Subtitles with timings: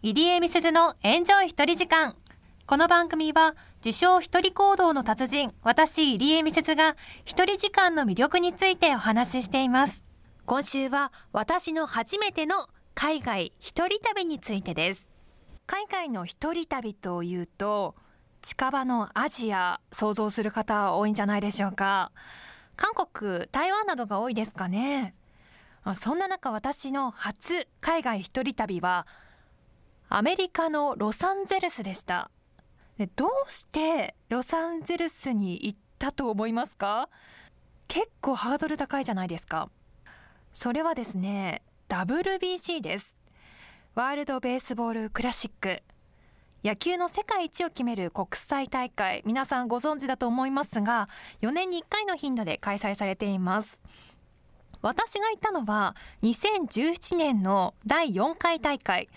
[0.00, 2.14] 入江美鈴のエンジョイ一人時間。
[2.66, 10.04] この番組は、自称一人行動の達人、私入江美鈴が一人時間の魅力についてお話ししています。
[10.46, 15.08] 今週は私の初めての海外一人旅についてです。
[15.66, 17.96] 海外の一人旅というと、
[18.40, 22.12] 近場のアジア想像する方多いんじゃないでしょうか。
[22.76, 25.16] 韓国、台湾などが多いですかね。
[25.96, 29.08] そんな中私の初海外一人旅は
[30.10, 32.30] アメリカのロサンゼルスでした。
[32.96, 37.08] でどうしてロサンゼルスに行ったと思いますか？
[37.88, 39.68] 結構ハードル高いじゃないですか。
[40.52, 43.16] それはですね WBC です。
[43.94, 45.82] ワールドベースボールクラシック。
[46.64, 49.22] 野球の世界一を決める国際大会。
[49.24, 51.08] 皆さんご存知だと思いますが
[51.42, 53.80] 4年に1回の頻度で開催されています。
[54.82, 59.08] 私が行ったのは2017年の第4回大会。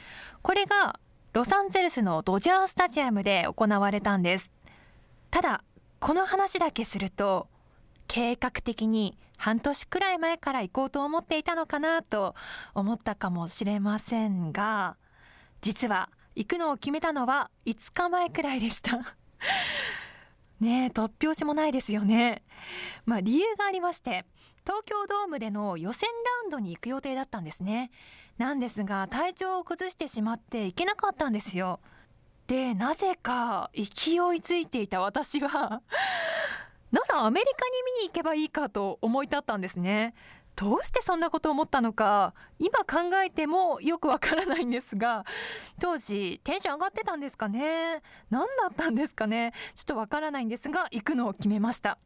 [0.42, 1.00] これが
[1.34, 4.52] ロサンゼルスのドジャースタジアムで行われたんです。
[5.30, 5.64] ただ
[6.00, 7.48] この話だけすると
[8.08, 12.36] 計画的に半年くらい前から行こうと思っていたのかなと
[12.74, 14.98] 思ったかもしれませんが
[15.62, 19.00] 実は行くのを決めたのは5日前くらいでした。
[20.62, 22.44] ね突拍子もないですよね。
[23.06, 24.26] まあ理由がありまして
[24.66, 27.92] 東京ドームでの予選ラウンドに行く予定だったんですね。
[28.38, 31.80] なんですが体調を崩してしまって行けなかったんですよ。
[32.48, 35.82] でなぜか勢いついていた私は
[36.92, 40.14] ならアメリカに見に行けばいいかと思い立ったんですね。
[40.62, 45.26] どうしてそんなことを思ったのか今考えてもよくわからないんですが
[45.80, 48.04] 当時テンション上がってたんですかね。
[48.30, 49.54] 何だったんですかね。
[49.74, 51.98] ちょっとわからないんですが行くのを決めました。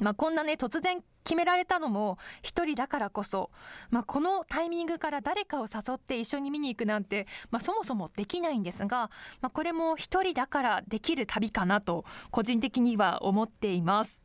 [0.00, 3.52] まあ、こんなね突然決められたのも一人だからこそ、
[3.90, 14.24] まあ、このタイミングから誰かを誘って一緒に見に行くなんて、まあ、そもそもできないんですが、まあ、これも一人だからできる旅かなと個人的には思っています。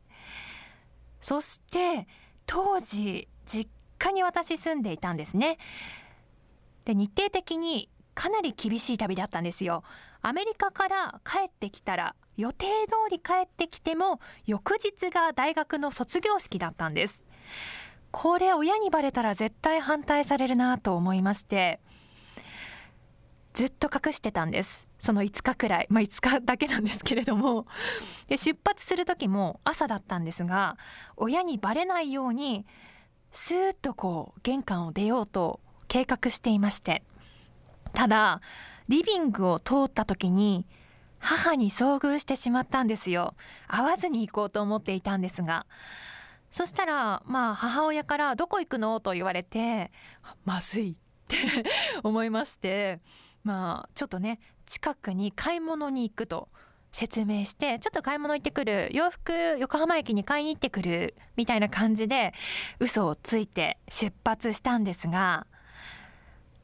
[1.20, 2.08] そして
[2.46, 5.58] 当時実家に私住んでいたんですね。
[6.84, 9.82] で日程的にかなり厳しい旅だったんですよ。
[10.22, 17.22] アメリカから帰ってきたら予定通り帰ってきても翌日が大学の卒業式だったんです。
[18.10, 21.80] これ親にバレたら絶対反対されるなと思いまして
[23.52, 24.88] ずっと隠してたんです。
[24.98, 25.86] その5日くらい。
[25.90, 27.66] まあ5日だけなんですけれども。
[28.28, 30.76] で出発する時も朝だったんですが
[31.16, 32.66] 親にバレないように
[33.36, 37.02] スーッとこう玄関を出ようと計画していまして
[37.92, 38.40] ただ
[38.88, 40.66] リビングを通った時に
[41.18, 43.34] 母に遭遇してしまったんですよ。
[43.68, 45.66] 会わずに行こうと思っていたんですが。
[46.50, 49.92] そしたらまあ母親から「どこ行くの?」と言われて
[50.46, 50.96] まずいっ
[51.28, 51.36] て
[52.04, 53.00] 思いまして
[53.44, 56.48] まあちょっとね近くに買い物に行くと。
[56.92, 62.32] 説明してちょっと買い物行ってくる洋服横浜駅に買いに行ってくるみたいな感じで
[62.80, 65.46] 嘘をついて出発したんですが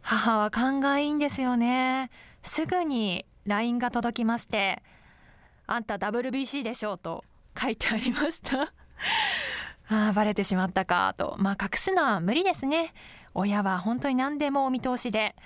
[0.02, 2.10] 母は勘がいいんですよね。
[2.42, 4.82] すぐに LINE が届きまして
[5.66, 7.24] 「あんた WBC でしょう」と
[7.58, 8.72] 書いてありました。
[9.88, 11.36] ああバレてしまったかと。
[11.38, 12.92] まあ隠すのは無理ですね。
[13.34, 15.36] 親は本当に何でもお見通しで。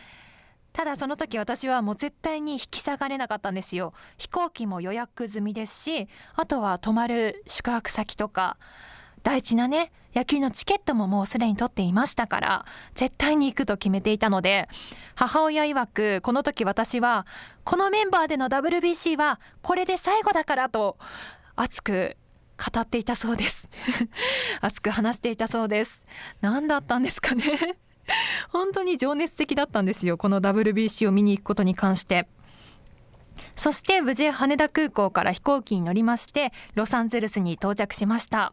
[0.77, 3.95] ただその時私はもう絶対に引き下がれなかったんですよ。
[4.19, 8.59] 飛行機も予約済みですしあとは泊まる宿泊先とか
[9.23, 14.69] 大事なね野球のチケットももうすでに取っていましたから絶対に行くと決めていたので
[15.15, 17.27] 母親曰くこの時私は
[17.65, 20.99] このメンバーでの WBC はこれで最後だからと
[21.55, 22.19] 熱く
[22.59, 23.69] 語っていたそうです。
[24.61, 26.05] 熱く話していたそうです。
[26.43, 27.79] 何だったんですかね。
[28.51, 32.29] 本当に情熱的だったんですよこの WBC を見に行くことに関して。
[33.55, 38.53] そして無事羽田空港から飛行機に乗りましてロサンゼルスに到着しました。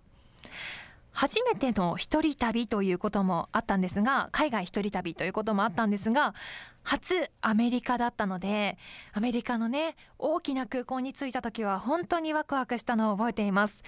[1.14, 6.34] 初めての一人旅ということもあったんですが海外一人旅ということもあったんですが
[6.82, 8.78] 初アメリカだったので
[9.14, 13.84] アメリカのね大きな空港に着いた時は本当にワクワクしたのを覚えています。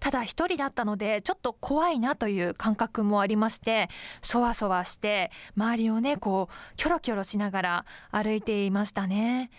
[0.00, 3.88] ただ一人だったのでちょっと怖いなという感覚もありまして
[4.22, 9.50] そわそわして周りをねこうキョロキョロしながら歩いていましたね。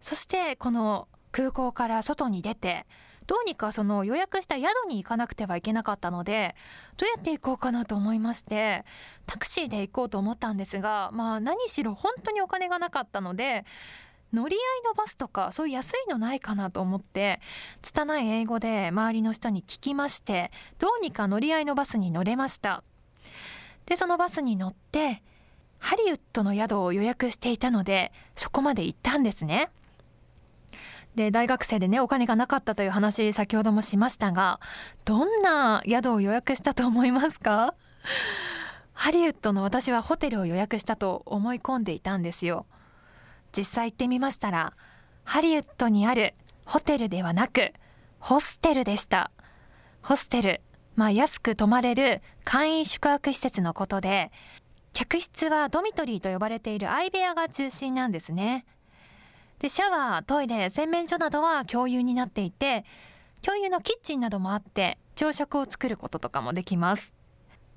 [0.00, 2.86] そしてこの空港から外に出て
[3.26, 6.54] どうにかその予約した宿に行かなくてはいけなかったので
[6.96, 8.84] どうやって行こうかなと思いまして
[9.26, 13.64] タクシーで行こうと思ったんですがまあ何しろ本当にお金がなかったので
[14.32, 17.40] 乗り合いのバスとかそういう安いのないかなと思って
[17.82, 22.82] 拙い英語で周りの人に聞きましてどうにか乗り合いのバスに乗れました
[23.86, 25.22] でそのバスに乗って
[25.84, 29.68] ハリウッドの宿を予約していたので、そこまで行ったんですね。
[31.14, 34.58] で、大学生でね、お金がなかったという話、先ほどもしましたが、
[35.04, 37.74] どんな宿を予約したと思いますか？
[38.92, 42.66] ハリウッドの私はホテルを予約したと思い込んでいたんですよ。
[43.56, 44.72] 実際行ってみましたら、
[45.24, 46.34] ハリウッドにある
[46.64, 47.72] ホテルではなく、
[48.18, 49.30] ホステルでした。
[50.02, 50.60] ホステル、
[50.96, 54.32] まあ安く泊まれる簡易宿泊施設のことで、
[54.92, 58.64] 客室はドミトリーと呼ばれている相部屋が中心なんですね。
[59.58, 62.84] で、シャワー、トイレ、洗面所などは共有になっていて、
[63.42, 67.12] 共有のキッチンなどもあって、朝食を作ることとかもできます。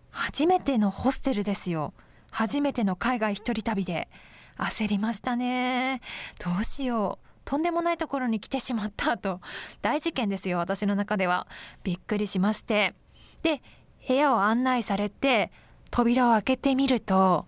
[0.10, 1.94] 初めてのホステルですよ。
[2.32, 4.10] 初めての海外一人旅で。
[4.58, 6.02] 焦りましたね。
[6.44, 7.28] どうしよう。
[7.46, 9.40] とんでもないところに来てしまったと。
[9.82, 11.48] 大事件ですよ、私の中では。
[11.84, 12.96] びっくりしまして。
[13.44, 13.62] で、
[14.08, 15.52] 部屋を案内されて、
[15.92, 17.46] 扉を開けてみると、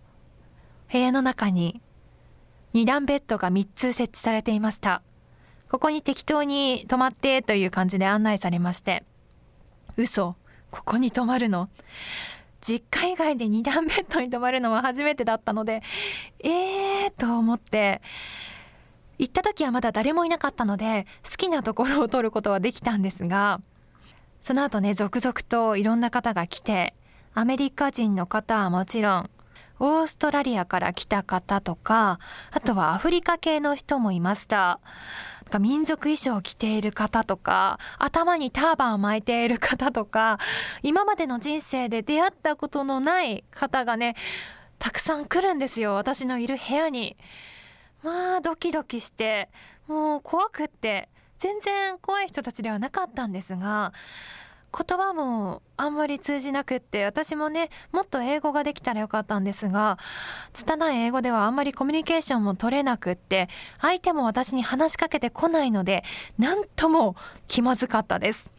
[0.91, 1.81] 部屋の中に
[2.73, 5.01] 2段ベッドが3つ設置されていました。
[5.69, 9.03] ここに適当に泊まってという感じで案内されまして。
[9.97, 10.35] 嘘
[10.71, 11.67] ここに泊まるの？
[12.61, 15.81] 実家以外で2段ベッドに泊まるのは初めてだったので、
[16.43, 18.01] えーと思って、
[19.17, 23.61] 行った時はまだ誰もいなかったので、好きなところを取ることはできたんですが、
[24.41, 26.93] その後ね、続々といろんな方が来て、
[27.33, 29.29] アメリカ人の方はもちろん、
[29.79, 32.19] オーストラリアから来た方とか、
[32.51, 34.79] あとはアフリカ系の人もいました。
[35.59, 40.37] 民族衣装を着ている方とか、頭にターバンを巻いている方とか、
[40.83, 44.15] 今までの人生で出会ったことのない方がね、
[44.77, 45.95] たくさん来るんですよ。
[45.95, 47.17] 私のいる部屋に。
[48.03, 49.49] まあ、ドキドキして、
[49.87, 53.93] もう怖くって、全然怖い人たちではなかったんですが、
[54.77, 59.97] 言葉もあんまり通じなくって私もねもっと英語ができたらよかったんですが
[60.53, 63.47] 拙い英語ではあんまりコミュニケーションも取れなくって
[63.81, 66.03] 相手も私に話しかけてこないので
[66.37, 67.15] なんとも
[67.47, 68.49] 気まずかったです。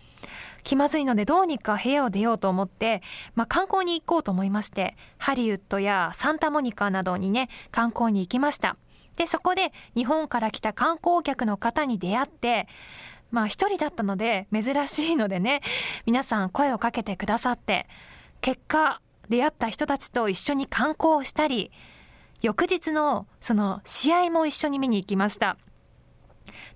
[0.63, 3.01] 気まずいのでどうにか部屋を出ようと思って、
[3.35, 8.77] まあ、観光に行こうと思いましてハリウッドやサンタモニカなどにね観光に行きました。
[9.17, 12.69] でそこで日本から来た観光客の方に出会って
[13.31, 15.61] まあ一人だったので珍しいのでね、
[16.07, 17.87] 皆さん声をかけてくださって、
[18.41, 21.71] 結果出会った人たちと一緒に観光をしたり、
[22.43, 25.57] 翌日のその試合も一緒に見に行きました。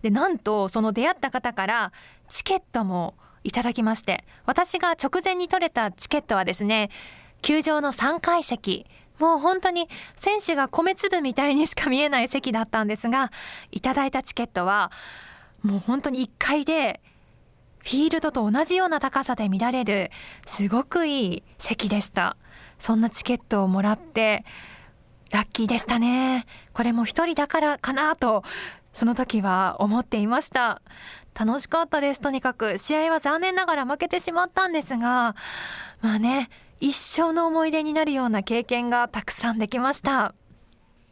[0.02, 1.92] で、なんとその出会った方から
[2.28, 6.90] チケットもいただきまして、私が直前に取れたチケットはですね、
[7.42, 8.86] 球場の3階席、
[9.18, 13.30] もう本当に選手が米粒みたいにしか見えない席だったんですが、
[13.70, 14.90] いただいたチケットは
[15.64, 17.00] もう本当に1階で
[17.78, 20.10] フィールドと同じような高さで見られる
[20.46, 22.36] すごくいい席でした。
[22.78, 24.44] そんなチケットをもらって
[25.30, 26.46] ラッキーでしたね。
[26.72, 28.44] これも一人だからかなと
[28.92, 30.80] その時は思っていました。
[31.38, 32.20] 楽しかったです。
[32.20, 35.34] とにかく試合は残念ながら負けてしまったんですが、
[36.00, 36.48] まあね、
[36.80, 40.34] 一生の思い出になるような経験がたくさんできました。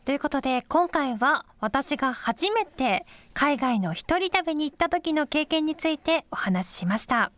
[0.05, 7.33] ということで、今回は私が初めて海外の一人旅に行った時の経験についてお話ししました。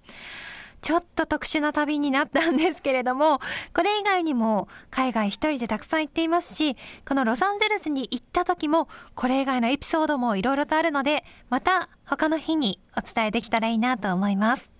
[0.82, 3.40] ちょっと特殊な旅になったんですけれども、
[3.72, 6.76] これ以外にも海外一人でたくさん行っていますし、
[7.08, 14.73] このロサンゼルスに行った時もこれ以外のエピソードもいろいろとあるので、また他の日にお伝えできたらいいなと思います。